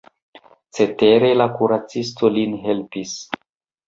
Cetere 0.77 1.29
la 1.41 1.45
kuracisto 1.57 2.31
lin 2.39 2.57
helpis. 2.65 3.13